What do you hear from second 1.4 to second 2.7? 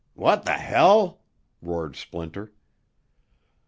roared Splinter.